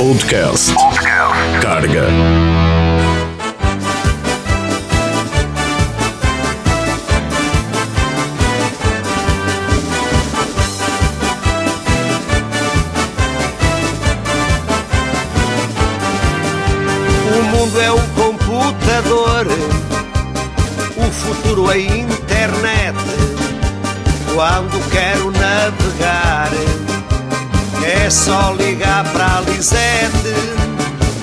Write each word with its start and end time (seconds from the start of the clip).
Podcast. 0.00 0.72
Carga. 1.60 2.49
Só 28.30 28.52
ligar 28.52 29.02
para 29.12 29.38
a 29.38 29.40
Lisete. 29.40 30.36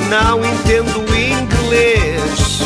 Não 0.10 0.44
entendo 0.44 1.00
inglês, 1.16 2.60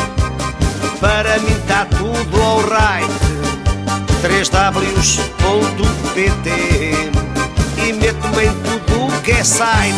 para 0.98 1.38
mim 1.38 1.54
tá 1.68 1.86
tudo 1.86 2.42
alright. 2.42 3.06
3ws.pt 4.20 5.20
e 7.86 7.92
meto-me 7.92 8.44
em 8.46 8.52
tudo 8.62 9.22
que 9.22 9.30
é 9.30 9.44
site. 9.44 9.94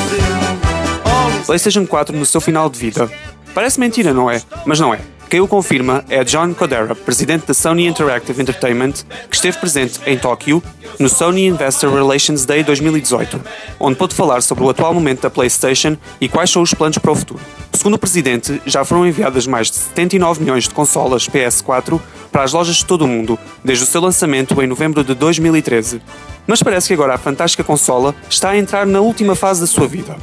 PlayStation 1.47 1.87
4 1.87 2.15
no 2.17 2.27
seu 2.27 2.41
final 2.41 2.69
de 2.69 2.79
vida. 2.79 3.11
Parece 3.55 3.81
mentira, 3.81 4.13
não 4.13 4.31
é? 4.31 4.43
Mas 4.67 4.79
não 4.79 4.93
é. 4.93 5.14
Quem 5.35 5.41
o 5.41 5.49
confirma 5.49 6.05
é 6.09 6.23
John 6.23 6.55
Kodera, 6.55 6.95
presidente 6.95 7.49
da 7.49 7.55
Sony 7.55 7.89
Interactive 7.89 8.41
Entertainment, 8.41 8.93
que 9.29 9.35
esteve 9.35 9.59
presente 9.59 9.99
em 10.07 10.17
Tóquio 10.17 10.63
no 10.97 11.09
Sony 11.09 11.47
Investor 11.47 11.93
Relations 11.93 12.45
Day 12.45 12.63
2018, 12.63 13.41
onde 13.81 13.97
pôde 13.97 14.15
falar 14.15 14.43
sobre 14.43 14.63
o 14.63 14.71
atual 14.71 14.95
momento 14.95 15.23
da 15.23 15.31
PlayStation 15.31 15.97
e 16.21 16.29
quais 16.29 16.51
são 16.51 16.63
os 16.63 16.73
planos 16.73 16.99
para 16.99 17.11
o 17.11 17.17
futuro. 17.17 17.41
Segundo 17.73 17.95
o 17.95 17.99
presidente, 17.99 18.63
já 18.65 18.85
foram 18.85 19.05
enviadas 19.09 19.45
mais 19.45 19.73
de 19.73 19.77
79 19.79 20.41
milhões 20.41 20.69
de 20.69 20.71
consolas 20.71 21.29
PS4 21.29 22.01
para 22.31 22.45
as 22.45 22.53
lojas 22.53 22.77
de 22.77 22.85
todo 22.85 23.05
o 23.05 23.09
mundo, 23.09 23.37
desde 23.65 23.83
o 23.83 23.89
seu 23.89 24.01
lançamento 24.01 24.63
em 24.63 24.69
novembro 24.69 25.03
de 25.03 25.15
2013. 25.15 26.01
Mas 26.47 26.63
parece 26.63 26.87
que 26.87 26.95
agora 26.95 27.15
a 27.15 27.19
fantástica 27.19 27.65
consola 27.65 28.15
está 28.31 28.51
a 28.51 28.57
entrar 28.57 28.87
na 28.87 29.01
última 29.01 29.35
fase 29.35 29.63
da 29.63 29.67
sua 29.67 29.89
vida. 29.89 30.17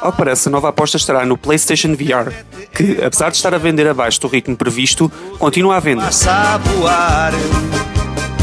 Ao 0.00 0.10
que 0.10 0.18
parece, 0.18 0.48
a 0.48 0.50
nova 0.50 0.70
aposta 0.70 0.96
estará 0.96 1.26
no 1.26 1.36
PlayStation 1.36 1.94
VR, 1.94 2.32
que, 2.72 3.02
apesar 3.04 3.30
de 3.30 3.36
estar 3.36 3.54
a 3.54 3.58
vender 3.58 3.86
abaixo 3.86 4.20
do 4.20 4.28
ritmo 4.28 4.56
previsto, 4.56 5.12
continua 5.38 5.78
venda. 5.78 6.04
passa 6.04 6.30
a 6.30 6.58
voar, 6.58 7.32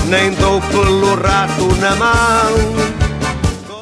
nem 0.08 0.32
dou 0.36 0.62
pelo 0.62 1.16
rato 1.16 1.76
na 1.80 1.96
mão. 1.96 2.98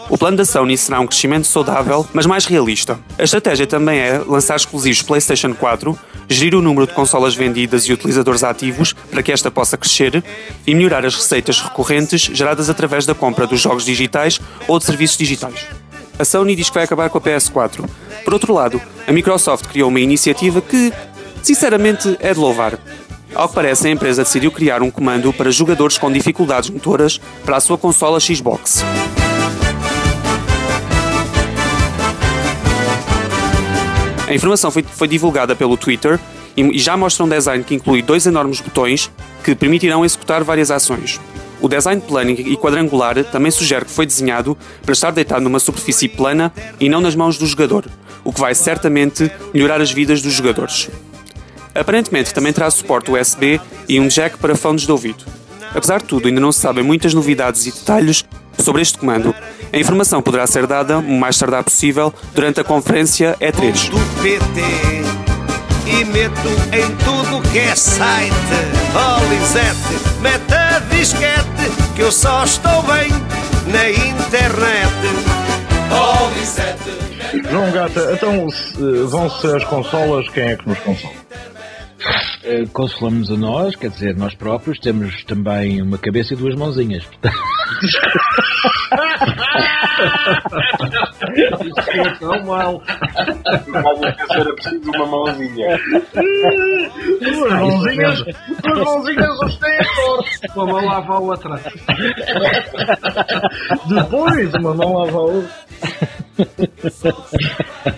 O 0.10 0.18
plano 0.18 0.38
da 0.38 0.46
Sony 0.46 0.78
será 0.78 1.02
um 1.02 1.08
crescimento 1.08 1.48
saudável, 1.48 2.08
mas 2.14 2.26
mais 2.26 2.46
realista. 2.46 2.98
A 3.18 3.24
estratégia 3.24 3.68
também 3.68 4.00
é 4.00 4.20
lançar 4.20 4.56
exclusivos 4.56 5.02
PlayStation 5.02 5.54
4, 5.54 5.98
gerir 6.30 6.56
o 6.56 6.62
número 6.62 6.88
de 6.88 6.94
consolas 6.94 7.36
vendidas 7.36 7.84
e 7.84 7.92
utilizadores 7.92 8.44
ativos 8.44 8.94
para 8.94 9.22
que 9.22 9.32
esta 9.32 9.52
possa 9.52 9.76
crescer 9.76 10.24
e 10.66 10.74
melhorar 10.74 11.06
as 11.06 11.16
receitas 11.16 11.60
recorrentes 11.60 12.22
geradas 12.22 12.70
através 12.70 13.06
da 13.06 13.14
compra 13.14 13.46
dos 13.46 13.60
jogos 13.60 13.84
digitais 13.84 14.40
ou 14.68 14.80
de 14.80 14.86
serviços 14.86 15.18
digitais. 15.18 15.68
A 16.18 16.24
Sony 16.24 16.56
diz 16.56 16.70
que 16.70 16.76
vai 16.76 16.86
acabar 16.86 17.10
com 17.10 17.18
a 17.18 17.22
PS4. 17.22 17.88
Por 18.24 18.34
outro 18.34 18.54
lado, 18.54 18.82
a 19.06 19.12
Microsoft 19.12 19.68
criou 19.68 19.90
uma 19.90 20.00
iniciativa 20.00 20.62
que, 20.62 20.94
sinceramente, 21.44 22.16
é 22.20 22.34
de 22.34 22.40
louvar. 22.40 22.80
Ao 23.34 23.50
que 23.50 23.56
parece, 23.56 23.88
a 23.88 23.92
empresa 23.92 24.24
decidiu 24.24 24.50
criar 24.50 24.82
um 24.82 24.90
comando 24.90 25.34
para 25.34 25.52
jogadores 25.52 25.98
com 25.98 26.10
dificuldades 26.10 26.70
motoras 26.70 27.20
para 27.44 27.58
a 27.58 27.60
sua 27.60 27.78
consola 27.78 28.18
Xbox. 28.20 28.82
A 34.28 34.34
informação 34.34 34.72
foi, 34.72 34.84
foi 34.84 35.08
divulgada 35.08 35.54
pelo 35.54 35.76
Twitter 35.76 36.18
e, 36.56 36.62
e 36.62 36.80
já 36.80 36.96
mostra 36.96 37.26
um 37.26 37.30
design 37.30 37.64
que 37.64 37.76
inclui 37.76 38.02
dois 38.02 38.26
enormes 38.26 38.62
botões 38.62 39.12
que 39.44 39.54
permitirão 39.54 40.06
executar 40.06 40.44
várias 40.46 40.72
ações. 40.72 41.20
O 41.62 41.68
design 41.68 42.02
plano 42.02 42.32
e 42.32 42.56
quadrangular 42.58 43.24
também 43.26 43.52
sugere 43.52 43.86
que 43.86 43.92
foi 43.92 44.06
desenhado 44.06 44.58
para 44.82 44.94
estar 44.94 45.12
deitado 45.12 45.42
numa 45.42 45.60
superfície 45.60 46.08
plana 46.08 46.54
e 46.80 46.90
não 46.90 47.02
nas 47.02 47.16
mãos 47.16 47.38
do 47.38 47.46
jogador, 47.46 47.86
o 48.24 48.32
que 48.32 48.40
vai 48.40 48.54
certamente 48.54 49.32
melhorar 49.54 49.82
as 49.82 49.92
vidas 49.92 50.22
dos 50.22 50.34
jogadores. 50.34 50.90
Aparentemente 51.74 52.34
também 52.34 52.54
terá 52.54 52.70
suporte 52.70 53.12
USB 53.12 53.60
e 53.88 54.00
um 54.00 54.08
jack 54.08 54.38
para 54.38 54.56
fones 54.56 54.84
de 54.84 54.92
ouvido. 54.92 55.26
Apesar 55.74 56.00
de 56.00 56.06
tudo, 56.06 56.28
ainda 56.28 56.40
não 56.40 56.52
se 56.52 56.62
sabem 56.62 56.84
muitas 56.84 57.14
novidades 57.14 57.66
e 57.66 57.72
detalhes 57.72 58.24
sobre 58.58 58.82
este 58.82 58.98
comando. 58.98 59.36
A 59.74 59.78
informação 59.78 60.22
poderá 60.22 60.48
ser 60.48 60.66
dada 60.66 61.00
o 61.00 61.20
mais 61.20 61.38
tardar 61.38 61.64
possível 61.64 62.14
durante 62.34 62.62
a 62.62 62.64
conferência 62.64 63.36
E3. 63.42 63.90
do 63.90 63.98
PT 64.22 65.26
e 65.86 66.06
meto 66.06 66.50
em 66.72 66.96
tudo 67.04 67.42
que 67.52 67.60
é 67.60 67.76
site. 67.76 68.34
Lisete, 69.30 70.22
mete 70.22 70.65
disquete 70.80 71.72
que 71.96 72.02
eu 72.02 72.12
só 72.12 72.44
estou 72.44 72.82
bem 72.84 73.10
na 73.72 73.90
internet. 73.90 74.94
Oh. 75.92 76.26
João 77.50 77.72
Gata, 77.72 78.12
então 78.14 78.50
se- 78.50 78.78
vão 79.08 79.30
ser 79.30 79.56
as 79.58 79.64
consolas, 79.66 80.28
quem 80.30 80.44
é 80.44 80.56
que 80.56 80.68
nos 80.68 80.80
consola? 80.80 81.14
Eh, 82.44 82.66
Consolamos 82.72 83.32
a 83.32 83.36
nós, 83.36 83.76
quer 83.76 83.90
dizer, 83.90 84.16
nós 84.16 84.36
próprios 84.36 84.80
temos 84.80 85.24
também 85.24 85.82
uma 85.82 85.98
cabeça 85.98 86.34
e 86.34 86.38
duas 86.38 86.56
mãozinhas. 86.56 87.04
Isso 91.36 91.92
é 91.92 92.10
tão 92.20 92.44
mal. 92.46 92.82
era 94.32 94.54
preciso 94.56 94.92
uma 94.92 95.06
mãozinha. 95.06 95.80
Duas 97.22 97.52
mãozinhas, 97.54 98.24
duas 98.64 98.80
mãozinhas 98.80 99.40
os 99.42 99.58
têm 99.58 99.80
a. 99.80 100.56
Uma 100.56 100.66
mão 100.66 100.86
lava 100.86 101.14
a 101.14 101.20
outra. 101.20 101.62
Depois 103.88 104.54
uma 104.54 104.74
mão 104.74 104.94
lava 104.94 105.18
a 105.18 105.22
outra. 105.22 105.66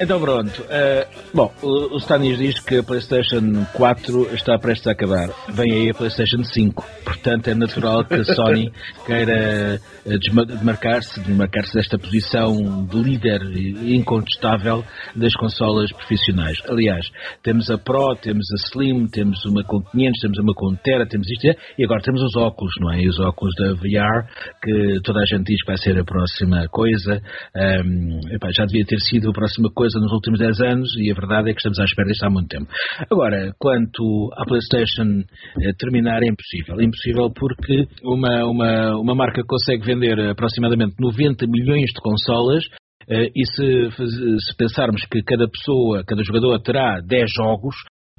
Então 0.00 0.20
pronto. 0.20 0.64
eh, 0.68 1.06
bom, 1.32 1.52
o, 1.62 1.96
Stanis 1.98 2.36
diz 2.38 2.58
que 2.60 2.78
a 2.78 2.82
PlayStation 2.82 3.64
4 3.72 4.34
está 4.34 4.58
prestes 4.58 4.86
a 4.88 4.92
acabar. 4.92 5.28
Vem 5.48 5.72
aí 5.72 5.90
a 5.90 5.94
PlayStation 5.94 6.42
5. 6.44 6.84
Portanto, 7.04 7.48
é 7.48 7.54
natural 7.54 8.04
que 8.04 8.14
a 8.14 8.24
Sony 8.24 8.70
queira 9.06 9.80
eh, 10.04 10.18
desma- 10.18 10.44
demarcar-se 10.44 11.20
desmarcar-se 11.20 11.74
desta 11.74 11.98
posição 11.98 12.84
de 12.86 12.96
líder 13.02 13.40
incontestável 13.88 14.84
das 15.14 15.32
consolas 15.34 15.90
profissionais. 15.92 16.58
Aliás, 16.68 17.06
temos 17.42 17.70
a 17.70 17.78
Pro, 17.78 18.14
temos 18.16 18.46
a 18.52 18.56
Slim, 18.68 19.06
temos 19.06 19.44
uma 19.46 19.62
com 19.64 19.80
500, 19.80 20.20
temos 20.20 20.38
uma 20.38 20.54
com 20.54 20.74
Tera, 20.74 21.06
temos 21.06 21.26
isto 21.30 21.46
e 21.78 21.84
agora 21.84 22.02
temos 22.02 22.20
os 22.22 22.36
óculos, 22.36 22.72
não 22.80 22.92
é? 22.92 23.00
E 23.00 23.08
os 23.08 23.18
óculos 23.20 23.54
da 23.56 23.72
VR, 23.74 24.26
que 24.62 25.00
toda 25.02 25.20
a 25.20 25.24
gente 25.24 25.44
diz 25.44 25.60
que 25.62 25.68
vai 25.68 25.78
ser 25.78 25.98
a 25.98 26.04
próxima 26.04 26.68
coisa. 26.68 27.22
Ahm, 27.56 28.20
epá, 28.34 28.50
já 28.52 28.66
devia 28.66 28.84
ter 28.84 28.98
sido 29.00 29.30
a 29.30 29.32
próxima 29.32 29.70
coisa 29.72 29.98
nos 29.98 30.12
últimos 30.12 30.38
10 30.38 30.60
anos 30.60 30.88
e 30.98 31.10
a 31.10 31.14
verdade 31.14 31.48
é 31.48 31.52
que 31.54 31.58
estamos 31.58 31.78
à 31.78 31.84
espera 31.84 32.08
disto 32.08 32.24
há 32.24 32.30
muito 32.30 32.48
tempo. 32.48 32.66
Agora, 33.10 33.54
quanto 33.58 34.30
à 34.36 34.44
PlayStation 34.44 35.24
eh, 35.62 35.72
terminar, 35.78 36.22
é 36.22 36.28
impossível. 36.28 36.78
É 36.78 36.84
impossível 36.84 37.30
porque 37.32 37.88
uma, 38.04 38.44
uma, 38.44 38.96
uma 38.98 39.14
marca 39.14 39.42
consegue 39.46 39.86
vender 39.86 40.20
aproximadamente 40.28 40.96
90 41.00 41.46
milhões 41.46 41.88
de 41.94 42.00
consolas 42.02 42.62
eh, 43.08 43.30
e 43.34 43.46
se, 43.46 43.90
se 43.90 44.56
pensarmos 44.58 45.06
que 45.06 45.22
cada 45.22 45.48
pessoa, 45.48 46.04
cada 46.06 46.22
jogador 46.22 46.60
terá 46.60 47.00
10 47.00 47.24
jogos, 47.34 47.74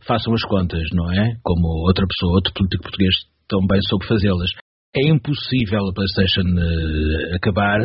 façam 0.07 0.33
as 0.33 0.41
contas, 0.43 0.81
não 0.93 1.11
é? 1.11 1.35
Como 1.43 1.67
outra 1.85 2.05
pessoa, 2.07 2.37
outro 2.37 2.53
político 2.53 2.83
português 2.83 3.13
também 3.47 3.79
soube 3.87 4.07
fazê-las. 4.07 4.49
É 4.95 5.09
impossível 5.09 5.79
a 5.89 5.93
PlayStation 5.93 6.47
eh, 6.57 7.35
acabar. 7.35 7.79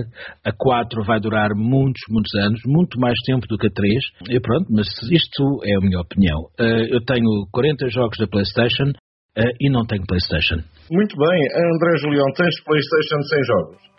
A 0.44 0.52
4 0.52 1.04
vai 1.04 1.20
durar 1.20 1.50
muitos, 1.54 2.00
muitos 2.08 2.34
anos, 2.34 2.60
muito 2.66 2.98
mais 2.98 3.18
tempo 3.26 3.46
do 3.48 3.58
que 3.58 3.66
a 3.66 3.70
3. 3.70 3.92
E 4.30 4.40
pronto, 4.40 4.66
mas 4.70 4.86
isto 5.10 5.60
é 5.64 5.76
a 5.76 5.80
minha 5.80 6.00
opinião. 6.00 6.48
Eh, 6.58 6.94
eu 6.94 7.04
tenho 7.04 7.46
40 7.52 7.88
jogos 7.88 8.16
da 8.18 8.26
PlayStation 8.26 8.92
eh, 9.36 9.52
e 9.60 9.70
não 9.70 9.84
tenho 9.84 10.06
PlayStation. 10.06 10.62
Muito 10.90 11.16
bem, 11.16 11.40
André 11.74 11.98
Julião, 11.98 12.26
tens 12.36 12.54
PlayStation 12.64 13.22
sem 13.22 13.44
jogos? 13.44 13.92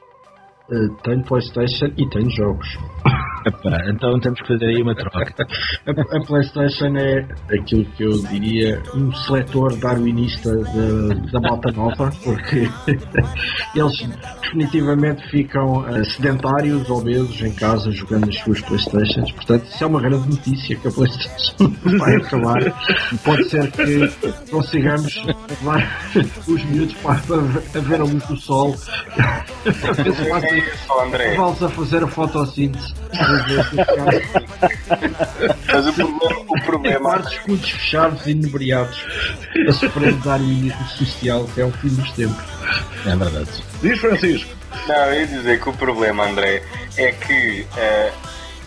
Tenho 1.03 1.23
Playstation 1.23 1.87
e 1.97 2.09
tenho 2.09 2.29
jogos. 2.31 2.67
Epá, 3.53 3.77
então 3.89 4.19
temos 4.19 4.39
que 4.41 4.47
fazer 4.47 4.65
aí 4.65 4.81
uma 4.81 4.95
troca. 4.95 5.45
A, 5.87 6.17
a 6.17 6.25
Playstation 6.25 6.95
é 6.97 7.25
aquilo 7.53 7.85
que 7.95 8.03
eu 8.03 8.11
diria 8.27 8.81
um 8.95 9.11
seletor 9.13 9.75
darwinista 9.77 10.51
de- 10.55 11.31
da 11.31 11.39
malta 11.39 11.71
nova, 11.71 12.11
porque 12.23 12.69
eles 13.75 14.09
definitivamente 14.41 15.27
ficam 15.29 15.85
eh, 15.87 16.03
sedentários, 16.03 16.89
obesos 16.89 17.41
em 17.41 17.53
casa 17.53 17.91
jogando 17.91 18.29
as 18.29 18.37
suas 18.39 18.61
Playstations. 18.61 19.31
Portanto, 19.31 19.65
isso 19.65 19.83
é 19.83 19.87
uma 19.87 20.01
grande 20.01 20.29
notícia 20.29 20.75
que 20.75 20.87
a 20.87 20.91
Playstation 20.91 21.73
vai 21.99 22.15
acabar. 22.15 22.59
Pode 23.23 23.49
ser 23.49 23.71
que 23.71 24.11
consigamos 24.51 25.23
levar 25.49 26.01
os 26.47 26.63
miúdos 26.65 26.93
para, 26.95 27.19
para 27.71 27.81
ver 27.81 28.01
a 28.01 28.03
luz 28.03 28.23
do 28.27 28.37
sol. 28.37 28.75
É. 29.65 31.35
Vamos 31.35 31.61
a 31.63 31.69
fazer 31.69 32.03
a 32.03 32.07
fotossíntese. 32.07 32.93
Mas 35.67 35.87
o 35.87 35.93
problema, 35.93 36.41
o 36.47 36.61
problema 36.63 36.99
Quartos 36.99 37.33
escudos 37.33 37.69
fechados 37.69 38.25
e 38.25 38.31
inebriados 38.31 39.05
a 39.67 39.73
sofrer 39.73 40.13
de 40.13 40.19
darwinismo 40.19 40.87
social 40.87 41.47
até 41.51 41.61
ao 41.61 41.71
fim 41.71 41.89
dos 41.89 42.11
tempos. 42.11 42.43
É 43.05 43.15
verdade. 43.15 43.63
Diz 43.81 43.99
Francisco. 43.99 44.49
Não, 44.87 44.95
eu 44.95 45.21
ia 45.21 45.27
dizer 45.27 45.61
que 45.61 45.69
o 45.69 45.73
problema, 45.73 46.25
André, 46.25 46.63
é 46.97 47.11
que 47.11 47.67
eh, 47.77 48.11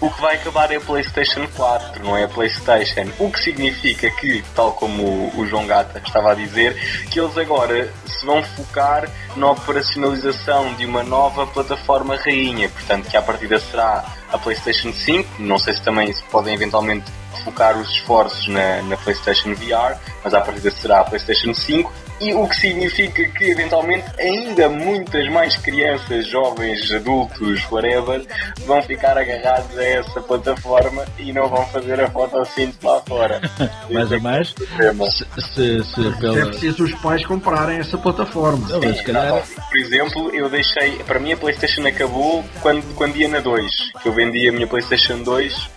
o 0.01 0.11
que 0.11 0.21
vai 0.21 0.37
acabar 0.37 0.71
é 0.71 0.77
a 0.77 0.81
PlayStation 0.81 1.47
4, 1.57 2.05
não 2.05 2.17
é 2.17 2.25
a 2.25 2.29
PlayStation. 2.29 3.11
O 3.19 3.31
que 3.31 3.41
significa 3.41 4.11
que, 4.11 4.45
tal 4.55 4.73
como 4.73 5.03
o, 5.03 5.41
o 5.41 5.47
João 5.47 5.67
Gata 5.67 6.01
estava 6.05 6.33
a 6.33 6.35
dizer, 6.35 6.75
que 7.11 7.19
eles 7.19 7.37
agora 7.39 7.91
se 8.07 8.25
vão 8.25 8.43
focar 8.43 9.09
na 9.37 9.51
operacionalização 9.51 10.75
de 10.75 10.85
uma 10.85 11.03
nova 11.03 11.47
plataforma 11.47 12.17
rainha. 12.17 12.69
Portanto, 12.69 13.09
que 13.09 13.17
à 13.17 13.23
partida 13.23 13.59
será 13.59 14.05
a 14.33 14.39
PlayStation 14.39 14.93
5. 14.93 15.43
Não 15.43 15.59
sei 15.59 15.75
se 15.75 15.83
também 15.83 16.13
se 16.13 16.23
podem 16.25 16.55
eventualmente 16.55 17.05
focar 17.45 17.79
os 17.79 17.89
esforços 17.91 18.49
na, 18.49 18.83
na 18.83 18.97
PlayStation 18.97 19.55
VR, 19.55 19.99
mas 20.25 20.35
à 20.35 20.41
partida 20.41 20.71
será 20.71 21.01
a 21.01 21.05
PlayStation 21.05 21.55
5. 21.55 21.93
E 22.21 22.33
o 22.33 22.49
que 22.49 22.57
significa 22.57 23.25
que, 23.29 23.45
eventualmente, 23.51 24.05
ainda 24.19 24.69
muitas 24.69 25.29
mais 25.31 25.57
crianças, 25.57 26.27
jovens, 26.27 26.91
adultos, 26.93 27.71
whatever, 27.71 28.25
vão 28.65 28.81
ficar 28.83 29.19
agarrados 29.19 29.77
a 29.77 29.85
essa 29.85 30.21
plataforma 30.21 31.05
e 31.19 31.33
não 31.33 31.49
vão 31.49 31.67
fazer 31.67 32.01
a 32.01 32.11
fotossíntese 32.11 32.79
lá 32.83 33.01
fora. 33.07 33.41
Mais 33.91 34.13
a 34.13 34.19
mais, 34.19 34.49
se, 34.49 35.27
se, 35.55 35.85
se 35.85 36.07
É 36.09 36.11
pela. 36.21 36.47
preciso 36.47 36.85
os 36.85 36.95
pais 36.97 37.25
comprarem 37.25 37.79
essa 37.79 37.97
plataforma. 37.97 38.67
Não, 38.69 38.81
mas 38.81 39.01
calhar. 39.03 39.43
Por 39.71 39.79
exemplo, 39.79 40.35
eu 40.35 40.49
deixei. 40.49 40.99
Para 41.05 41.19
mim, 41.21 41.33
a 41.33 41.37
PlayStation 41.37 41.87
acabou 41.87 42.45
quando, 42.61 42.83
quando 42.95 43.17
ia 43.17 43.29
na 43.29 43.41
2. 43.41 43.71
Que 44.03 44.09
eu 44.09 44.13
vendi 44.13 44.49
a 44.49 44.53
minha 44.53 44.67
PlayStation 44.67 45.23
2 45.23 45.71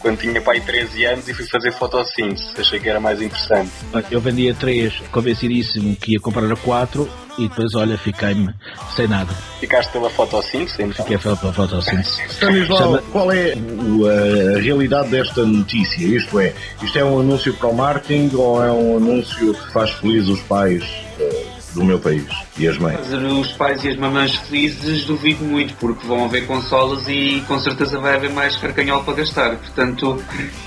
quando 0.00 0.18
tinha 0.18 0.40
pai 0.40 0.60
13 0.60 1.04
anos 1.04 1.28
e 1.28 1.34
fui 1.34 1.46
fazer 1.46 1.72
fotossíntese. 1.72 2.50
Achei 2.58 2.80
que 2.80 2.88
era 2.88 3.00
mais 3.00 3.20
interessante. 3.20 3.70
Eu 4.10 4.20
vendia 4.20 4.54
3, 4.54 4.92
convencidíssimo 5.12 5.94
que 5.96 6.12
ia 6.12 6.20
comprar 6.20 6.50
a 6.50 6.56
4 6.56 7.08
e 7.38 7.48
depois, 7.48 7.74
olha, 7.74 7.96
fiquei-me 7.96 8.52
sem 8.94 9.06
nada. 9.08 9.32
Ficaste 9.60 9.90
pela 9.90 10.10
fotossíntese? 10.10 10.82
Então. 10.82 10.92
Fiquei 11.04 11.18
pela 11.18 11.36
fotossíntese. 11.36 12.20
Stanislau, 12.28 12.78
Chama- 12.78 13.02
qual 13.12 13.32
é 13.32 13.52
a, 13.52 14.58
realidade 14.58 15.08
desta 15.08 15.44
notícia? 15.44 16.04
Isto 16.04 16.40
é, 16.40 16.52
isto 16.82 16.98
é 16.98 17.04
um 17.04 17.20
anúncio 17.20 17.54
para 17.54 17.68
o 17.68 17.74
marketing 17.74 18.30
ou 18.34 18.62
é 18.62 18.70
um 18.70 18.96
anúncio 18.96 19.54
que 19.54 19.72
faz 19.72 19.90
feliz 19.92 20.28
os 20.28 20.40
pais 20.42 20.84
do 21.74 21.84
meu 21.84 21.98
país 21.98 22.26
e 22.58 22.66
as 22.66 22.78
mães? 22.78 22.96
Fazer 22.96 23.16
os 23.16 23.52
pais 23.52 23.84
e 23.84 23.88
as 23.88 23.96
mamães 23.96 24.34
felizes 24.36 25.04
duvido 25.04 25.44
muito, 25.44 25.74
porque 25.74 26.06
vão 26.06 26.24
haver 26.24 26.46
consolas 26.46 27.06
e 27.08 27.42
com 27.46 27.58
certeza 27.58 27.98
vai 27.98 28.14
haver 28.14 28.30
mais 28.30 28.56
carcanhol 28.56 29.02
para 29.04 29.14
gastar. 29.14 29.56
Portanto, 29.56 30.22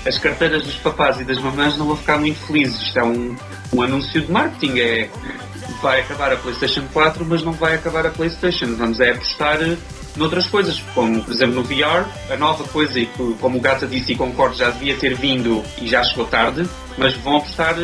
as 0.06 0.18
carteiras 0.18 0.62
dos 0.62 0.76
papás 0.76 1.20
e 1.20 1.24
das 1.24 1.38
mamães 1.38 1.76
não 1.76 1.86
vão 1.86 1.96
ficar 1.96 2.18
muito 2.18 2.38
felizes. 2.46 2.80
Isto 2.80 2.98
é 2.98 3.04
um, 3.04 3.36
um 3.72 3.82
anúncio 3.82 4.20
de 4.20 4.30
marketing. 4.30 4.78
É, 4.78 5.10
vai 5.82 6.00
acabar 6.00 6.32
a 6.32 6.36
PlayStation 6.36 6.84
4, 6.92 7.24
mas 7.24 7.42
não 7.42 7.52
vai 7.52 7.74
acabar 7.74 8.06
a 8.06 8.10
PlayStation. 8.10 8.74
Vamos 8.76 9.00
é 9.00 9.10
apostar 9.10 9.58
noutras 10.16 10.46
coisas, 10.46 10.80
como 10.94 11.22
por 11.22 11.32
exemplo 11.32 11.56
no 11.56 11.64
VR, 11.64 12.08
a 12.30 12.36
nova 12.36 12.64
coisa, 12.64 12.98
e 12.98 13.06
como 13.40 13.58
o 13.58 13.60
Gata 13.60 13.86
disse 13.86 14.12
e 14.12 14.16
concordo, 14.16 14.56
já 14.56 14.70
devia 14.70 14.96
ter 14.96 15.14
vindo 15.16 15.62
e 15.80 15.88
já 15.88 16.02
chegou 16.04 16.26
tarde, 16.26 16.68
mas 16.96 17.14
vão 17.14 17.38
apostar 17.38 17.76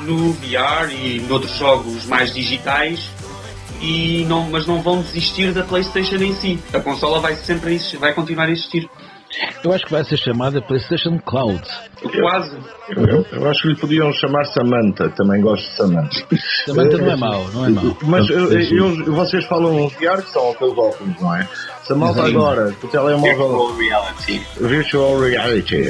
no 0.00 0.32
VR 0.34 0.90
e 0.92 1.20
noutros 1.28 1.56
jogos 1.56 2.06
mais 2.06 2.32
digitais 2.32 3.10
e 3.80 4.24
não, 4.28 4.50
mas 4.50 4.66
não 4.66 4.82
vão 4.82 5.00
desistir 5.00 5.52
da 5.52 5.62
PlayStation 5.62 6.16
em 6.16 6.34
si. 6.34 6.58
A 6.72 6.80
consola 6.80 7.20
vai 7.20 7.36
sempre 7.36 7.78
vai 7.98 8.12
continuar 8.12 8.46
a 8.46 8.50
existir. 8.50 8.88
Eu 9.62 9.72
acho 9.72 9.84
que 9.84 9.92
vai 9.92 10.04
ser 10.04 10.16
chamada 10.16 10.60
PlayStation 10.62 11.18
Cloud. 11.18 11.60
Quase. 12.20 12.56
Eu, 12.96 13.26
eu 13.32 13.50
acho 13.50 13.62
que 13.62 13.68
lhe 13.68 13.76
podiam 13.76 14.12
chamar 14.12 14.44
Samantha, 14.46 15.08
também 15.10 15.40
gosto 15.42 15.68
de 15.68 15.76
Samantha. 15.76 16.26
Samantha 16.64 16.96
não 16.96 17.10
é 17.10 17.16
mau, 17.16 17.44
não 17.52 17.66
é 17.66 17.68
mau. 17.68 17.96
Mas 18.04 18.28
eu- 18.30 19.12
vocês 19.12 19.44
falam 19.44 19.88
VR 19.88 20.22
que 20.22 20.30
são 20.30 20.50
aqueles 20.50 20.78
óculos, 20.78 21.20
não 21.20 21.34
é? 21.36 21.46
Se 21.84 21.92
a 21.92 21.96
malta 21.96 22.22
Sim. 22.24 22.36
agora, 22.36 22.72
que 22.72 22.86
o 22.86 22.88
telemóvel. 22.88 23.32
Virtual 23.36 23.76
reality. 23.76 24.46
Virtual 24.60 25.20
reality. 25.20 25.84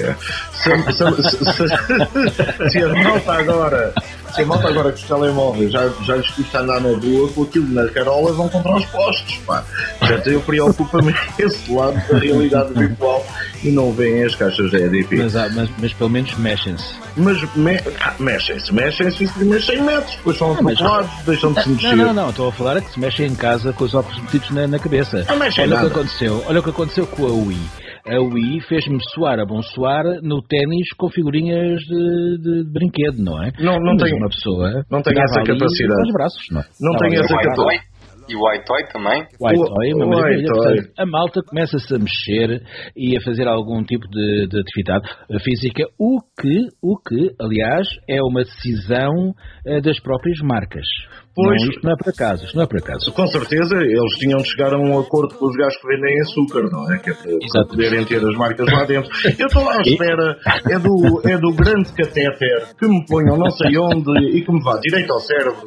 Se, 0.52 0.92
se, 0.92 1.22
se, 1.30 1.68
se, 1.68 2.70
se 2.70 2.82
a 2.82 2.88
malta 2.94 3.32
agora. 3.32 3.92
Se 4.34 4.42
a 4.42 4.46
malta 4.46 4.68
agora 4.68 4.90
com 4.90 4.96
os 4.96 5.02
telemóveis 5.02 5.72
já, 5.72 5.88
já 6.04 6.16
lhes 6.16 6.30
custa 6.30 6.60
andar 6.60 6.80
na 6.80 6.90
rua 6.90 7.28
com 7.34 7.42
aquilo 7.44 7.66
na 7.72 7.88
carola, 7.88 8.32
vão 8.32 8.48
contra 8.48 8.76
os 8.76 8.84
postos, 8.86 9.36
pá. 9.46 9.64
Já 10.02 10.16
eu 10.26 10.40
preocupa-me 10.42 11.14
esse 11.38 11.72
lado 11.72 11.94
da 12.12 12.18
realidade 12.18 12.72
virtual 12.74 13.17
e 13.64 13.70
não 13.70 13.92
veem 13.92 14.24
as 14.24 14.34
caixas 14.34 14.70
da 14.70 14.78
EDP. 14.78 15.16
mas, 15.16 15.36
há- 15.36 15.48
mas, 15.50 15.70
mas 15.80 15.92
pelo 15.94 16.10
menos 16.10 16.36
mexem-se. 16.38 16.94
Mas 17.16 17.40
me, 17.56 17.76
ah, 18.00 18.14
mexem-se, 18.20 18.72
mexem-se 18.72 19.24
os 19.24 19.32
primeiros 19.32 19.66
100 19.66 19.82
metros, 19.82 20.16
depois 20.16 20.38
são 20.38 20.52
Ah, 20.52 20.62
mas- 20.62 20.74
atropelados, 20.80 21.24
deixam 21.24 21.52
de 21.52 21.62
se 21.62 21.68
mexer. 21.70 21.96
Não, 21.96 22.06
não, 22.06 22.14
não, 22.14 22.30
estou 22.30 22.48
a 22.48 22.52
falar 22.52 22.76
é 22.76 22.80
que 22.80 22.90
se 22.92 23.00
mexem 23.00 23.26
em 23.26 23.34
casa 23.34 23.72
com 23.72 23.84
os 23.84 23.94
óculos 23.94 24.20
metidos 24.22 24.50
na, 24.50 24.66
na 24.66 24.78
cabeça. 24.78 25.24
Não 25.28 25.36
mexem 25.38 25.64
olha 25.64 25.72
o 25.72 25.76
nada. 25.76 25.88
que 25.90 25.94
aconteceu, 25.96 26.44
olha 26.46 26.60
o 26.60 26.62
que 26.62 26.70
aconteceu 26.70 27.06
com 27.06 27.26
a 27.26 27.32
Wii. 27.32 27.66
A 28.06 28.20
Wii 28.20 28.60
fez-me 28.68 28.98
suar 29.12 29.38
a 29.38 29.44
bom 29.44 29.60
suar 29.62 30.02
no 30.22 30.40
ténis 30.42 30.88
com 30.96 31.10
figurinhas 31.10 31.78
de, 31.80 32.38
de- 32.42 32.64
de 32.64 32.72
brinquedo, 32.72 33.18
não 33.22 33.42
é? 33.42 33.52
Não- 33.58 33.78
não 33.80 33.94
Mas 33.94 34.02
tem- 34.10 34.18
uma 34.18 34.28
pessoa 34.30 34.70
não 34.90 35.02
tem 35.02 35.12
essa 35.22 35.42
capacidade. 35.42 36.12
braços, 36.12 36.46
não 36.50 36.60
é? 36.60 36.64
Não 36.80 36.92
Estava 36.92 36.98
tem 36.98 37.06
ali 37.08 37.24
essa 37.24 37.34
O 37.34 37.38
capacidade. 37.38 37.80
E 38.28 38.36
o 38.36 38.40
White 38.46 38.64
Toy 38.66 38.82
também? 38.92 39.22
White 39.40 39.60
O- 39.60 39.74
Toy, 39.74 39.94
uma 39.94 40.04
o 40.04 40.08
maravilha. 40.10 40.38
White 40.40 40.52
Portanto, 40.52 40.84
Toy. 40.84 40.92
a 40.98 41.06
malta 41.06 41.40
começa-se 41.46 41.94
a 41.94 41.98
mexer 41.98 42.62
e 42.96 43.16
a 43.16 43.20
fazer 43.22 43.48
algum 43.48 43.82
tipo 43.82 44.06
de, 44.08 44.46
de 44.48 44.60
atividade 44.60 45.08
física, 45.42 45.84
o 45.98 46.20
que, 46.38 46.66
o 46.82 46.96
que, 46.98 47.30
aliás, 47.40 47.86
é 48.08 48.22
uma 48.22 48.42
decisão 48.42 49.34
eh, 49.66 49.80
das 49.80 49.98
próprias 50.00 50.38
marcas. 50.42 50.86
Pois. 51.34 51.62
Não, 51.62 51.70
isto 51.70 51.80
não 51.84 51.92
é 51.92 51.96
por 51.96 52.08
acaso, 52.10 52.44
isto 52.44 52.56
não 52.56 52.64
é 52.64 52.66
por 52.66 52.78
acaso. 52.78 53.12
Com 53.12 53.26
certeza, 53.26 53.76
eles 53.76 54.12
tinham 54.18 54.38
de 54.38 54.48
chegar 54.48 54.72
a 54.74 54.78
um 54.78 54.98
acordo 54.98 55.34
com 55.36 55.46
os 55.46 55.56
gajos 55.56 55.76
que 55.80 55.88
vendem 55.88 56.20
açúcar, 56.20 56.62
não 56.70 56.92
é? 56.92 56.98
Que 56.98 57.10
é 57.10 57.14
para, 57.14 57.64
poderem 57.66 58.04
ter 58.04 58.24
as 58.24 58.36
marcas 58.36 58.66
lá 58.72 58.84
dentro. 58.84 59.10
Eu 59.38 59.46
estou 59.46 59.64
lá 59.64 59.76
à 59.76 59.82
espera, 59.82 60.38
é 60.68 60.78
do, 60.78 61.20
é 61.28 61.38
do 61.38 61.52
grande 61.52 61.92
catéter 61.92 62.74
que 62.78 62.86
me 62.86 63.04
ponham 63.06 63.36
não 63.36 63.50
sei 63.50 63.76
onde 63.78 64.36
e 64.36 64.44
que 64.44 64.52
me 64.52 64.62
vá 64.62 64.78
direito 64.80 65.12
ao 65.12 65.20
cérebro 65.20 65.64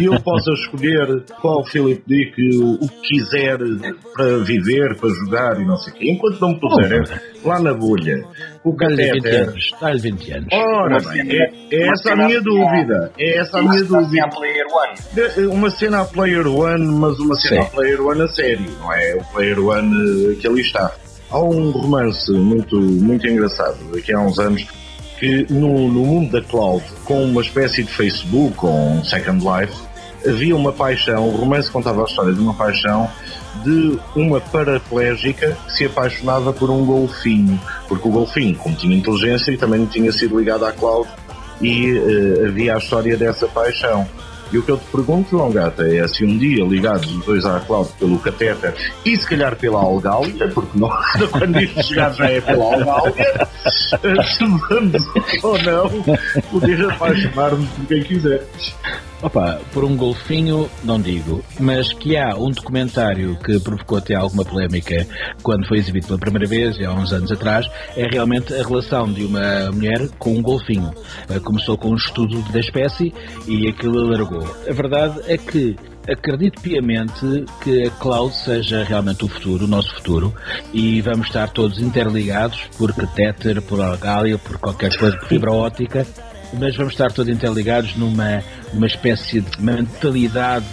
e 0.00 0.04
eu 0.04 0.20
possa 0.22 0.50
escolher 0.52 1.24
qual 1.40 1.64
Philip 1.66 2.02
Dick 2.06 2.34
o 2.58 2.82
o 2.82 2.88
que 2.88 3.00
quiser 3.02 3.58
para 4.14 4.38
viver, 4.38 4.96
para 4.96 5.08
jogar 5.10 5.60
e 5.60 5.64
não 5.64 5.76
sei 5.76 5.92
o 5.92 5.96
quê. 5.96 6.10
Enquanto 6.10 6.40
não 6.40 6.48
me 6.50 6.60
puserem 6.60 7.02
lá 7.44 7.60
na 7.60 7.74
bolha 7.74 8.16
o 8.64 8.74
Dá-lhe 8.76 8.96
20 8.96 9.22
catéter. 9.22 9.48
anos. 9.48 9.70
Dá-lhe 9.80 10.00
20 10.00 10.32
anos. 10.32 10.48
Ora 10.52 10.98
bem, 11.00 11.22
é, 11.30 11.50
é 11.70 11.88
essa 11.88 12.12
a 12.12 12.16
minha 12.16 12.40
dúvida. 12.40 13.12
É 13.18 13.38
essa 13.38 13.58
a 13.58 13.62
minha 13.62 13.84
dúvida. 13.84 14.28
Uma 15.50 15.70
cena 15.70 16.00
a 16.00 16.04
Player 16.04 16.46
One, 16.46 16.84
mas 16.84 17.18
uma 17.18 17.34
cena 17.36 17.62
Sim. 17.62 17.68
a 17.68 17.70
Player 17.70 18.00
One 18.00 18.22
a 18.22 18.28
sério, 18.28 18.70
não 18.80 18.92
é 18.92 19.14
o 19.14 19.24
Player 19.32 19.58
One 19.58 20.32
eh, 20.32 20.34
que 20.40 20.46
ali 20.46 20.60
está. 20.60 20.92
Há 21.30 21.38
um 21.38 21.70
romance 21.70 22.30
muito, 22.32 22.78
muito 22.78 23.26
engraçado, 23.26 23.78
daqui 23.92 24.12
há 24.12 24.20
uns 24.20 24.38
anos, 24.38 24.66
que 25.18 25.46
no, 25.50 25.88
no 25.88 26.04
mundo 26.04 26.32
da 26.32 26.42
cloud, 26.42 26.84
com 27.04 27.24
uma 27.24 27.40
espécie 27.40 27.82
de 27.82 27.92
Facebook 27.92 28.56
ou 28.64 28.72
um 28.72 29.04
Second 29.04 29.42
Life, 29.42 29.74
havia 30.26 30.54
uma 30.54 30.72
paixão, 30.72 31.28
o 31.28 31.36
romance 31.36 31.70
contava 31.70 32.02
a 32.02 32.04
história 32.04 32.32
de 32.32 32.40
uma 32.40 32.54
paixão 32.54 33.08
de 33.64 33.98
uma 34.16 34.40
paraplégica 34.40 35.56
que 35.66 35.72
se 35.72 35.84
apaixonava 35.84 36.52
por 36.52 36.70
um 36.70 36.84
golfinho, 36.84 37.60
porque 37.86 38.08
o 38.08 38.10
golfinho, 38.10 38.56
como 38.56 38.74
tinha 38.74 38.96
inteligência, 38.96 39.52
e 39.52 39.56
também 39.56 39.84
tinha 39.86 40.10
sido 40.12 40.38
ligado 40.38 40.64
à 40.64 40.72
cloud, 40.72 41.08
e 41.60 41.96
eh, 41.96 42.46
havia 42.46 42.74
a 42.74 42.78
história 42.78 43.16
dessa 43.16 43.46
paixão. 43.46 44.08
E 44.52 44.58
o 44.58 44.62
que 44.62 44.70
eu 44.70 44.76
te 44.76 44.84
pergunto, 44.92 45.30
João 45.30 45.50
Gata, 45.50 45.82
é 45.82 46.06
se 46.06 46.24
um 46.24 46.36
dia 46.36 46.62
ligados 46.64 47.10
os 47.10 47.24
dois 47.24 47.46
à 47.46 47.58
cloud 47.60 47.88
pelo 47.98 48.18
catéter 48.18 48.74
e 49.04 49.16
se 49.16 49.26
calhar 49.26 49.56
pela 49.56 49.80
Algália, 49.80 50.48
porque 50.48 50.78
não, 50.78 50.90
quando 51.32 51.58
isto 51.58 51.82
chegar 51.82 52.12
já 52.12 52.26
é 52.26 52.40
pela 52.40 52.74
Algália, 52.74 53.48
se 53.72 54.44
vamos 54.44 55.02
ou 55.42 55.58
não 55.62 56.02
poder 56.50 56.90
apaixonar-me 56.90 57.66
por 57.66 57.86
quem 57.86 58.02
quiser. 58.02 58.46
Opa, 59.22 59.60
por 59.72 59.84
um 59.84 59.96
golfinho, 59.96 60.68
não 60.82 61.00
digo, 61.00 61.44
mas 61.60 61.92
que 61.92 62.16
há 62.16 62.34
um 62.34 62.50
documentário 62.50 63.36
que 63.36 63.60
provocou 63.60 63.98
até 63.98 64.16
alguma 64.16 64.44
polémica 64.44 65.06
quando 65.44 65.66
foi 65.68 65.78
exibido 65.78 66.08
pela 66.08 66.18
primeira 66.18 66.48
vez, 66.48 66.76
há 66.82 66.92
uns 66.92 67.12
anos 67.12 67.30
atrás, 67.30 67.70
é 67.96 68.04
realmente 68.06 68.52
a 68.52 68.66
relação 68.66 69.12
de 69.12 69.24
uma 69.24 69.70
mulher 69.70 70.08
com 70.18 70.34
um 70.34 70.42
golfinho. 70.42 70.92
Eh, 71.30 71.38
Começou 71.38 71.78
com 71.78 71.90
um 71.90 71.94
estudo 71.94 72.42
da 72.52 72.58
espécie 72.58 73.14
e 73.46 73.68
aquilo 73.68 74.00
alargou. 74.00 74.44
A 74.68 74.72
verdade 74.72 75.20
é 75.28 75.38
que 75.38 75.76
Acredito 76.08 76.60
piamente 76.60 77.44
que 77.62 77.86
a 77.86 77.90
cloud 77.90 78.34
seja 78.34 78.82
realmente 78.82 79.24
o 79.24 79.28
futuro, 79.28 79.66
o 79.66 79.68
nosso 79.68 79.94
futuro, 79.94 80.34
e 80.74 81.00
vamos 81.00 81.28
estar 81.28 81.48
todos 81.50 81.80
interligados 81.80 82.60
por 82.76 82.92
catéter, 82.92 83.62
por 83.62 83.80
algália, 83.80 84.36
por 84.36 84.58
qualquer 84.58 84.98
coisa, 84.98 85.16
por 85.16 85.28
fibra 85.28 85.52
óptica, 85.52 86.04
mas 86.58 86.76
vamos 86.76 86.92
estar 86.92 87.10
todos 87.12 87.32
interligados 87.32 87.96
numa, 87.96 88.42
numa 88.72 88.86
espécie 88.86 89.40
de 89.40 89.62
mentalidade. 89.62 90.66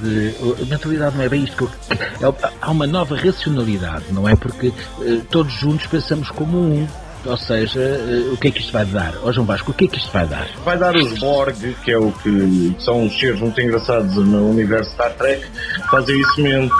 Mentalidade 0.67 1.15
não 1.15 1.23
é 1.23 1.29
bem 1.29 1.43
isto 1.43 1.69
é, 1.89 2.49
há 2.61 2.71
uma 2.71 2.85
nova 2.85 3.15
racionalidade, 3.15 4.05
não 4.11 4.27
é? 4.27 4.35
Porque 4.35 4.67
uh, 4.67 5.21
todos 5.29 5.53
juntos 5.53 5.87
pensamos 5.87 6.29
como 6.31 6.57
um. 6.57 6.87
Ou 7.25 7.35
seja, 7.35 7.79
uh, 7.79 8.33
o 8.33 8.37
que 8.37 8.47
é 8.47 8.51
que 8.51 8.59
isto 8.59 8.71
vai 8.71 8.85
dar? 8.85 9.13
Ó 9.23 9.31
João 9.31 9.45
Vasco, 9.45 9.71
o 9.71 9.73
que 9.73 9.85
é 9.85 9.87
que 9.87 9.97
isto 9.97 10.11
vai 10.11 10.25
dar? 10.25 10.47
Vai 10.63 10.77
dar 10.77 10.95
os 10.95 11.19
Borg, 11.19 11.57
que 11.83 11.91
é 11.91 11.97
o 11.97 12.11
que 12.11 12.75
são 12.79 13.03
uns 13.03 13.17
seres 13.17 13.39
muito 13.39 13.59
engraçados 13.59 14.15
no 14.15 14.49
universo 14.49 14.91
Star 14.91 15.13
Trek, 15.13 15.45
fazem 15.89 16.19
isso 16.19 16.41
mesmo, 16.41 16.71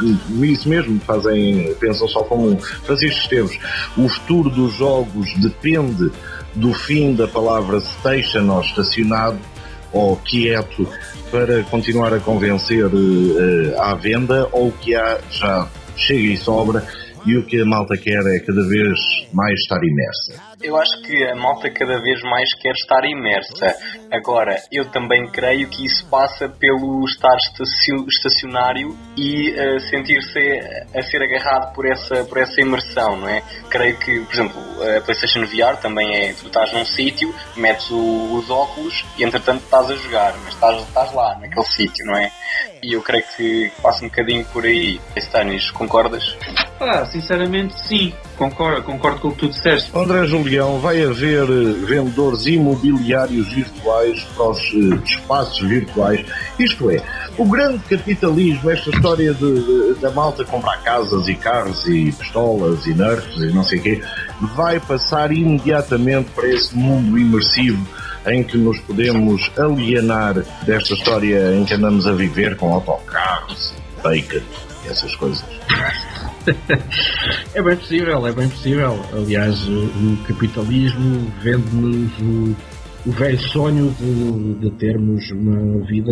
isso 0.46 0.70
mesmo 0.70 1.00
fazem, 1.02 1.74
pensam 1.80 2.08
só 2.08 2.24
como 2.24 2.52
um. 2.52 2.60
Francisco 2.60 3.20
Esteves, 3.20 3.60
o 3.98 4.08
futuro 4.08 4.50
dos 4.50 4.74
jogos 4.76 5.34
depende 5.38 6.12
do 6.56 6.74
fim 6.74 7.14
da 7.14 7.28
palavra 7.28 7.80
station 7.80 8.50
ou 8.50 8.62
estacionado 8.62 9.40
ou 9.92 10.16
quieto 10.18 10.88
para 11.32 11.64
continuar 11.64 12.14
a 12.14 12.20
convencer 12.20 12.86
uh, 12.86 13.82
à 13.82 13.96
venda 13.96 14.48
ou 14.52 14.72
que 14.72 14.96
há 14.96 15.20
já 15.30 15.68
chega 15.96 16.34
e 16.34 16.38
sobra 16.38 16.86
e 17.26 17.38
o 17.38 17.46
que 17.46 17.62
a 17.62 17.66
malta 17.66 17.96
quer 17.98 18.20
é 18.20 18.40
cada 18.40 18.68
vez 18.68 18.98
mais 19.34 19.54
estar 19.60 19.80
imersa. 19.84 20.50
Eu 20.62 20.78
acho 20.78 21.02
que 21.04 21.24
a 21.26 21.36
malta 21.36 21.70
cada 21.70 22.02
vez 22.02 22.22
mais 22.24 22.54
quer 22.62 22.74
estar 22.74 23.04
imersa. 23.06 23.76
Agora, 24.12 24.56
eu 24.72 24.86
também 24.86 25.28
creio 25.32 25.70
que 25.70 25.86
isso 25.86 26.06
passa 26.08 26.50
pelo 26.50 27.06
estar 27.06 27.38
estacionário 28.08 28.96
e 29.18 29.52
uh, 29.52 29.80
sentir-se 29.90 30.40
a 30.96 31.02
ser 31.02 31.22
agarrado 31.22 31.74
por 31.74 31.86
essa, 31.86 32.24
por 32.26 32.38
essa 32.38 32.60
imersão, 32.62 33.18
não 33.18 33.30
é? 33.30 33.42
Creio 33.70 33.98
que, 33.98 34.20
por 34.22 34.34
exemplo, 34.34 34.62
a 34.98 35.02
PlayStation 35.02 35.46
VR 35.46 35.78
também 35.82 36.16
é, 36.16 36.34
tu 36.34 36.48
estás 36.48 36.74
num 36.74 36.86
sítio, 36.86 37.34
metes 37.56 37.90
o, 37.92 38.36
os 38.36 38.50
óculos 38.50 39.06
e 39.18 39.24
entretanto 39.24 39.64
estás 39.64 39.90
a 39.92 39.96
jogar, 39.96 40.36
mas 40.44 40.54
estás, 40.54 40.82
estás 40.82 41.14
lá, 41.14 41.38
naquele 41.40 41.66
sítio, 41.66 42.06
não 42.06 42.18
é? 42.18 42.32
E 42.82 42.94
eu 42.94 43.02
creio 43.02 43.24
que 43.36 43.72
passa 43.82 44.06
um 44.06 44.08
bocadinho 44.08 44.46
por 44.46 44.66
aí. 44.66 45.00
Stanis, 45.18 45.70
concordas? 45.72 46.38
Ah, 46.80 47.06
sinceramente 47.12 47.76
sim, 47.88 48.14
concordo, 48.38 48.84
concordo 48.84 49.20
com 49.20 49.28
o 49.30 49.32
que 49.32 49.40
tu 49.40 49.50
disseste. 49.50 49.92
André 49.96 50.26
Julião, 50.26 50.80
vai 50.80 51.04
haver 51.04 51.44
eh, 51.44 51.86
vendedores 51.86 52.46
imobiliários 52.46 53.52
virtuais 53.54 54.24
para 54.36 54.50
os 54.50 54.74
uh, 54.74 55.04
espaços 55.04 55.68
virtuais. 55.68 56.26
Isto 56.58 56.92
é, 56.92 57.02
o 57.38 57.46
grande 57.46 57.80
capitalismo, 57.90 58.70
esta 58.70 58.90
história 58.90 59.34
de, 59.34 59.94
de, 59.94 60.02
da 60.02 60.12
malta 60.12 60.44
comprar 60.44 60.82
casas 60.84 61.28
e 61.28 61.36
carros 61.36 61.86
e 61.88 62.12
pistolas 62.12 62.86
e 62.86 62.94
nerfs 62.94 63.38
e 63.38 63.54
não 63.54 63.64
sei 63.64 63.80
o 63.80 63.82
quê, 63.82 64.02
vai 64.56 64.80
passar 64.80 65.32
imediatamente 65.32 66.30
para 66.32 66.48
esse 66.48 66.76
mundo 66.76 67.18
imersivo 67.18 67.86
em 68.26 68.44
que 68.44 68.58
nos 68.58 68.80
podemos 68.82 69.50
alienar 69.58 70.36
desta 70.64 70.94
história 70.94 71.56
em 71.56 71.66
que 71.66 71.74
andamos 71.74 72.06
a 72.06 72.12
viver 72.12 72.56
com 72.58 72.74
autocarros, 72.74 73.74
bacon 74.04 74.42
e 74.86 74.90
essas 74.90 75.16
coisas. 75.16 75.46
É 77.54 77.62
bem 77.62 77.76
possível, 77.76 78.28
é 78.28 78.34
bem 78.34 78.50
possível. 78.50 79.00
Aliás, 79.14 79.68
o 79.68 80.18
capitalismo 80.28 81.32
vende-nos 81.42 82.20
o, 82.20 82.56
o 83.10 83.12
velho 83.12 83.40
sonho 83.40 83.92
de, 83.92 84.54
de, 84.56 84.72
termos 84.78 85.30
uma 85.32 85.86
vida 85.86 86.12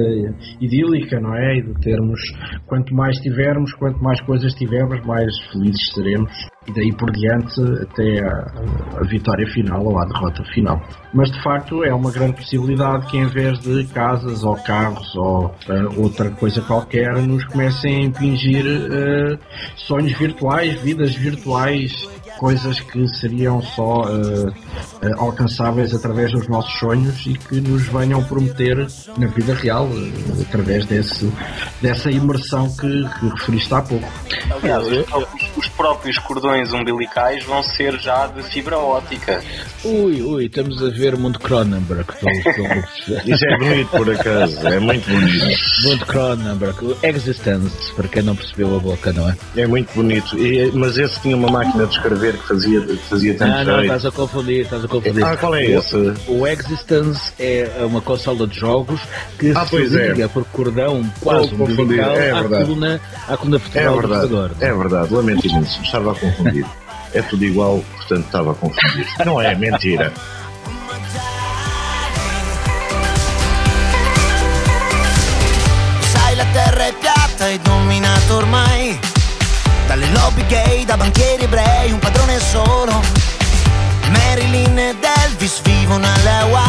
idílica, 0.61 1.19
não 1.19 1.35
é? 1.35 1.57
E 1.57 1.61
de 1.61 1.73
termos, 1.81 2.19
quanto 2.65 2.93
mais 2.93 3.17
tivermos, 3.17 3.73
quanto 3.73 4.01
mais 4.03 4.19
coisas 4.21 4.53
tivermos, 4.53 5.05
mais 5.05 5.31
felizes 5.51 5.93
seremos 5.93 6.31
e 6.67 6.71
daí 6.73 6.93
por 6.93 7.11
diante 7.11 7.61
até 7.81 8.19
a, 8.19 8.99
a, 8.99 9.03
vitória 9.05 9.47
final 9.47 9.85
ou 9.85 9.97
a 9.97 10.05
derrota 10.05 10.43
final. 10.53 10.81
Mas 11.13 11.31
de 11.31 11.41
facto 11.41 11.83
é 11.83 11.93
uma 11.93 12.11
grande 12.11 12.33
possibilidade 12.33 13.07
que 13.07 13.17
em 13.17 13.25
vez 13.25 13.57
de 13.59 13.85
casas 13.85 14.43
ou 14.43 14.55
carros 14.55 15.15
ou 15.15 15.45
uh, 15.45 16.01
outra 16.01 16.29
coisa 16.31 16.61
qualquer 16.61 17.15
nos 17.21 17.45
comecem 17.45 17.95
a 17.95 17.99
impingir 18.01 18.65
uh, 18.65 19.39
sonhos 19.77 20.17
virtuais, 20.17 20.79
vidas 20.81 21.15
virtuais, 21.15 22.07
coisas 22.37 22.79
que 22.81 23.07
seriam 23.07 23.61
só 23.61 24.03
uh, 24.03 24.53
alcançáveis 25.17 25.93
através 25.93 26.31
dos 26.31 26.47
nossos 26.47 26.77
sonhos 26.79 27.25
e 27.25 27.33
que 27.33 27.61
nos 27.61 27.87
venham 27.87 28.23
prometer 28.23 28.85
na 29.17 29.27
vida 29.27 29.53
real 29.53 29.87
através 30.41 30.85
desse, 30.85 31.31
dessa 31.81 32.11
imersão 32.11 32.67
que, 32.75 33.09
que 33.19 33.29
referiste 33.29 33.73
há 33.73 33.81
pouco. 33.81 34.07
Aliás, 34.61 34.85
próprios 35.77 36.17
cordões 36.17 36.73
umbilicais 36.73 37.43
vão 37.45 37.61
ser 37.61 37.97
já 37.99 38.25
de 38.27 38.41
fibra 38.43 38.77
ótica. 38.77 39.41
Ui, 39.85 40.21
ui, 40.21 40.45
estamos 40.45 40.83
a 40.83 40.89
ver 40.89 41.15
Mundo 41.15 41.39
Cronenberg. 41.39 42.05
Isso 43.25 43.45
é 43.45 43.57
bonito 43.57 43.89
por 43.89 44.09
acaso, 44.09 44.67
é 44.67 44.79
muito 44.79 45.07
bonito. 45.09 45.59
Mundo 45.83 46.05
Cronenberg, 46.05 46.97
Existence, 47.03 47.93
para 47.95 48.07
quem 48.07 48.23
não 48.23 48.35
percebeu 48.35 48.75
a 48.75 48.79
boca, 48.79 49.13
não 49.13 49.29
é? 49.29 49.37
É 49.55 49.67
muito 49.67 49.93
bonito, 49.93 50.37
e, 50.37 50.71
mas 50.73 50.97
esse 50.97 51.21
tinha 51.21 51.37
uma 51.37 51.49
máquina 51.49 51.85
de 51.85 51.95
escrever 51.95 52.37
que 52.37 52.47
fazia, 52.47 52.97
fazia 53.09 53.37
tanto 53.37 53.51
Ah, 53.51 53.63
não, 53.63 53.81
estás 53.81 54.05
a 54.05 54.11
confundir, 54.11 54.61
estás 54.61 54.83
a 54.83 54.87
confundir. 54.87 55.23
Ah, 55.23 55.37
qual 55.37 55.55
é 55.55 55.65
esse? 55.65 55.95
O, 56.27 56.39
o 56.39 56.47
Existence 56.47 57.31
é 57.39 57.69
uma 57.85 58.01
consola 58.01 58.47
de 58.47 58.59
jogos 58.59 58.99
que 59.37 59.51
ah, 59.51 59.65
se 59.65 59.75
é. 59.75 60.09
liga 60.09 60.25
é. 60.25 60.27
por 60.27 60.43
cordão 60.45 61.03
quase 61.21 61.53
umbilical 61.53 62.15
é 62.15 62.31
à 62.31 62.43
coluna, 62.43 63.01
à 63.27 63.37
coluna 63.37 63.57
vertebral 63.57 63.93
é 63.93 64.01
verdade, 64.01 64.27
do 64.27 64.65
É 64.65 64.73
verdade, 64.73 65.13
lamento 65.13 65.47
imenso, 65.47 65.66
estava 65.67 66.11
a 66.11 66.15
confundir 66.15 66.37
confundido. 66.37 66.69
É 67.13 67.21
tudo 67.29 67.43
igual, 67.43 67.83
portanto 67.95 68.25
estava 68.25 68.53
confundido. 68.53 69.07
Não 69.25 69.41
é 69.41 69.55
mentira. 69.55 70.13
Sai, 76.11 76.35
la 76.35 76.45
terra 76.45 76.85
è 76.85 76.93
piatta 76.93 77.49
e 77.49 77.59
dominata 77.59 78.33
ormai 78.33 78.99
dalle 79.87 80.07
lobby 80.11 80.45
gay, 80.47 80.85
da 80.85 80.97
banchieri 80.97 81.43
ebrei, 81.43 81.91
un 81.91 81.99
padrone 81.99 82.39
solo. 82.39 83.01
Marilyn 84.09 84.79
ed 84.79 85.03
Elvis 85.25 85.61
vivono 85.61 86.05
alle 86.05 86.29
Hawaii 86.29 86.66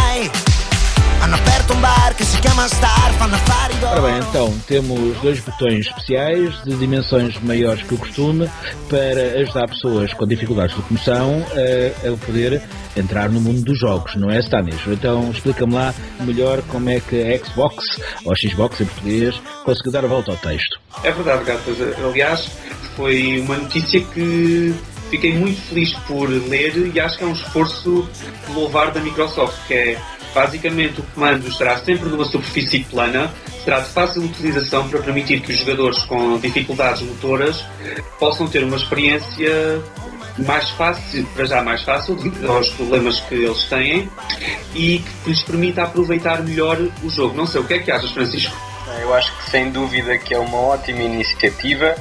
Ora 3.82 4.00
bem, 4.00 4.18
então 4.18 4.56
temos 4.66 5.20
dois 5.20 5.40
botões 5.40 5.86
especiais 5.86 6.62
de 6.62 6.76
dimensões 6.76 7.36
maiores 7.40 7.82
que 7.82 7.94
o 7.94 7.98
costume 7.98 8.48
para 8.88 9.40
ajudar 9.40 9.66
pessoas 9.68 10.12
com 10.12 10.26
dificuldades 10.26 10.76
de 10.76 10.82
locomoção 10.82 11.44
a, 11.52 12.08
a 12.08 12.16
poder 12.16 12.62
entrar 12.96 13.28
no 13.28 13.40
mundo 13.40 13.62
dos 13.62 13.78
jogos, 13.78 14.14
não 14.14 14.30
é, 14.30 14.38
Stanis? 14.38 14.80
Então 14.86 15.30
explica-me 15.30 15.74
lá 15.74 15.92
melhor 16.20 16.62
como 16.62 16.88
é 16.90 17.00
que 17.00 17.20
a 17.20 17.38
Xbox, 17.44 17.84
ou 18.24 18.36
Xbox 18.36 18.80
em 18.80 18.86
português, 18.86 19.40
conseguiu 19.64 19.92
dar 19.92 20.04
a 20.04 20.08
volta 20.08 20.30
ao 20.30 20.36
texto. 20.36 20.78
É 21.02 21.10
verdade, 21.10 21.44
Gatas. 21.44 21.76
Aliás, 22.04 22.48
foi 22.94 23.40
uma 23.40 23.56
notícia 23.56 24.00
que 24.00 24.74
fiquei 25.10 25.32
muito 25.34 25.60
feliz 25.62 25.92
por 26.06 26.28
ler 26.28 26.92
e 26.94 27.00
acho 27.00 27.18
que 27.18 27.24
é 27.24 27.26
um 27.26 27.32
esforço 27.32 28.08
louvar 28.54 28.92
da 28.92 29.00
Microsoft, 29.00 29.56
que 29.66 29.74
é 29.74 29.98
Basicamente, 30.34 31.00
o 31.00 31.02
comando 31.14 31.48
estará 31.48 31.78
sempre 31.78 32.08
numa 32.08 32.24
superfície 32.24 32.84
plana, 32.84 33.32
será 33.64 33.80
de 33.80 33.88
fácil 33.90 34.22
utilização 34.22 34.88
para 34.88 35.00
permitir 35.00 35.40
que 35.40 35.52
os 35.52 35.58
jogadores 35.58 36.02
com 36.04 36.38
dificuldades 36.38 37.02
motoras 37.02 37.64
possam 38.18 38.46
ter 38.46 38.62
uma 38.62 38.76
experiência 38.76 39.82
mais 40.38 40.70
fácil, 40.70 41.26
para 41.34 41.44
já 41.44 41.62
mais 41.62 41.82
fácil, 41.82 42.14
devido 42.14 42.50
aos 42.50 42.68
problemas 42.70 43.20
que 43.20 43.34
eles 43.34 43.64
têm, 43.64 44.08
e 44.74 44.98
que 44.98 45.30
lhes 45.30 45.42
permita 45.42 45.82
aproveitar 45.82 46.42
melhor 46.42 46.78
o 47.02 47.10
jogo. 47.10 47.36
Não 47.36 47.46
sei, 47.46 47.60
o 47.60 47.64
que 47.64 47.74
é 47.74 47.78
que 47.80 47.90
achas, 47.90 48.10
Francisco? 48.12 48.56
Eu 49.00 49.14
acho 49.14 49.36
sem 49.50 49.70
dúvida 49.70 50.16
que 50.18 50.34
é 50.34 50.38
uma 50.38 50.58
ótima 50.58 51.02
iniciativa. 51.02 51.94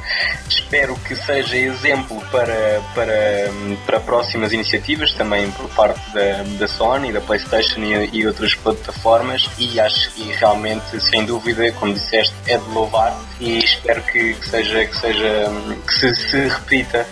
Espero 0.48 0.96
que 1.00 1.16
seja 1.16 1.56
exemplo 1.56 2.22
para, 2.32 2.82
para, 2.94 3.52
para 3.86 4.00
próximas 4.00 4.54
iniciativas, 4.54 5.14
também 5.14 5.50
por 5.52 5.70
parte 5.70 6.02
da, 6.12 6.44
da 6.60 6.68
Sony, 6.68 7.12
da 7.12 7.22
PlayStation 7.22 7.80
e, 7.82 8.10
e 8.18 8.28
outras 8.28 8.56
plataformas. 8.56 9.50
E 9.58 9.80
acho 9.80 10.12
que 10.14 10.32
realmente, 10.34 11.00
sem 11.00 11.26
dúvida, 11.26 11.72
como 11.74 11.94
disseste, 11.94 12.36
é 12.48 12.58
de 12.58 12.70
louvar 12.70 13.18
e 13.40 13.60
espero 13.60 14.02
que, 14.04 14.34
que 14.34 14.50
seja 14.50 14.86
que 14.86 14.96
seja 14.98 15.52
que 15.86 15.94
se, 15.94 16.16
se 16.16 16.48
repita 16.48 17.06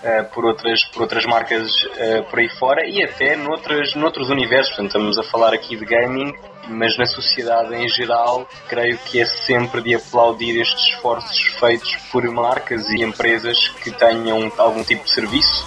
Uh, 0.00 0.24
por, 0.32 0.46
outras, 0.46 0.82
por 0.94 1.02
outras 1.02 1.26
marcas 1.26 1.70
uh, 1.84 2.24
por 2.30 2.38
aí 2.38 2.48
fora 2.58 2.88
e 2.88 3.04
até 3.04 3.36
noutras, 3.36 3.94
noutros 3.94 4.30
universos. 4.30 4.68
Portanto, 4.68 4.86
estamos 4.86 5.18
a 5.18 5.22
falar 5.24 5.52
aqui 5.52 5.76
de 5.76 5.84
gaming, 5.84 6.32
mas 6.68 6.96
na 6.96 7.04
sociedade 7.04 7.74
em 7.74 7.86
geral, 7.86 8.48
creio 8.66 8.96
que 8.96 9.20
é 9.20 9.26
sempre 9.26 9.82
de 9.82 9.94
aplaudir 9.94 10.58
estes 10.58 10.94
esforços 10.94 11.38
feitos 11.60 11.96
por 12.10 12.24
marcas 12.30 12.88
e 12.88 13.02
empresas 13.02 13.68
que 13.82 13.90
tenham 13.90 14.50
algum 14.56 14.82
tipo 14.82 15.04
de 15.04 15.10
serviço. 15.10 15.66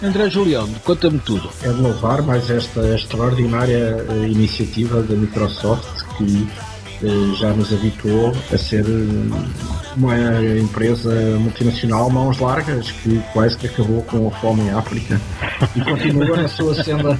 André 0.00 0.30
Julião, 0.30 0.72
conta-me 0.84 1.18
tudo. 1.18 1.50
É 1.64 1.68
de 1.68 1.80
louvar 1.80 2.22
mais 2.22 2.50
esta 2.50 2.94
extraordinária 2.94 3.96
uh, 4.08 4.24
iniciativa 4.24 5.02
da 5.02 5.16
Microsoft 5.16 6.04
que 6.16 6.48
já 7.34 7.48
nos 7.50 7.72
habituou 7.72 8.32
a 8.52 8.58
ser 8.58 8.84
uma 9.96 10.16
empresa 10.58 11.12
multinacional 11.38 12.10
mãos 12.10 12.38
largas 12.38 12.90
que 12.90 13.22
quase 13.32 13.56
que 13.56 13.66
acabou 13.66 14.02
com 14.02 14.28
a 14.28 14.30
fome 14.30 14.62
em 14.62 14.70
África 14.70 15.20
e 15.76 15.80
continua 15.80 16.36
na 16.36 16.48
sua 16.48 16.82
senda 16.82 17.18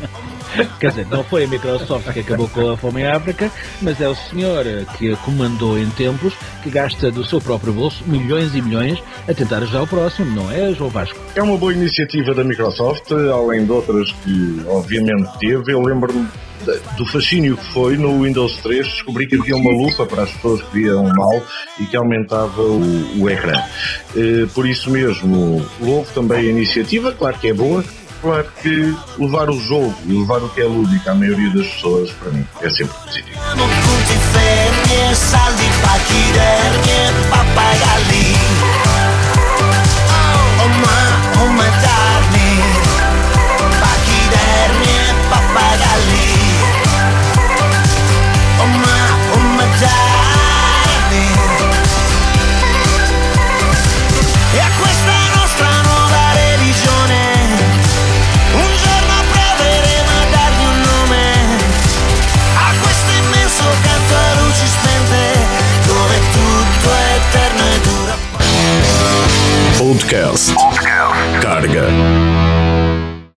Quer 0.79 0.91
dizer, 0.91 1.07
não 1.11 1.25
foi 1.25 1.45
a 1.45 1.49
Microsoft 1.49 2.13
que 2.13 2.21
acabou 2.21 2.49
com 2.49 2.71
a 2.71 2.77
fome 2.77 3.03
em 3.03 3.07
África, 3.07 3.51
mas 3.81 4.01
é 4.01 4.09
o 4.09 4.15
senhor 4.15 4.65
que 4.99 5.15
comandou 5.17 5.79
em 5.79 5.89
tempos 5.91 6.35
que 6.63 6.71
gasta 6.71 7.11
do 7.11 7.25
seu 7.25 7.41
próprio 7.41 7.73
bolso 7.73 8.03
milhões 8.07 8.55
e 8.55 8.63
milhões 8.63 9.03
a 9.29 9.35
tentar 9.35 9.59
ajudar 9.59 9.83
o 9.83 9.87
próximo, 9.87 10.31
não 10.35 10.51
é, 10.51 10.73
João 10.75 10.91
Vasco? 10.91 11.19
É 11.35 11.43
uma 11.43 11.57
boa 11.57 11.73
iniciativa 11.73 12.35
da 12.35 12.45
Microsoft, 12.45 13.11
além 13.13 13.65
de 13.65 13.73
outras 13.73 14.13
que 14.25 14.63
obviamente 14.69 15.31
teve. 15.39 15.73
Eu 15.73 15.81
lembro-me 15.81 16.29
do 16.97 17.07
fascínio 17.07 17.57
que 17.57 17.65
foi 17.73 17.97
no 17.97 18.23
Windows 18.23 18.57
3 18.59 18.87
descobri 18.87 19.27
que 19.27 19.37
havia 19.37 19.57
uma 19.57 19.73
lupa 19.73 20.07
para 20.07 20.23
as 20.23 20.33
pessoas 20.33 20.63
que 20.63 20.83
viam 20.83 21.05
mal 21.05 21.43
e 21.81 21.87
que 21.87 21.97
aumentava 21.97 22.63
o, 22.63 23.21
o 23.21 23.29
ecrã. 23.29 23.61
Eh, 24.17 24.47
por 24.55 24.67
isso 24.67 24.91
mesmo, 24.91 25.65
louvo 25.81 26.11
também 26.13 26.39
a 26.39 26.51
iniciativa, 26.51 27.13
claro 27.13 27.39
que 27.39 27.49
é 27.49 27.55
boa, 27.55 27.85
claro 28.23 28.47
que 28.63 28.95
levar 29.19 29.51
o 29.51 29.61
jogo 29.61 29.95
e 30.07 30.13
levar 30.13 30.43
o 30.43 30.49
que 30.49 30.63
é 30.63 30.65
lúdico 30.65 31.11
à 31.11 31.15
maioria 31.15 31.51
das 31.51 31.67
pessoas, 31.67 32.11
para 32.13 32.31
mim, 32.31 32.47
é 32.63 32.71
sempre 32.71 32.95
positivo. 33.05 33.39
Podcast. 70.33 70.62
Carga. 70.62 70.62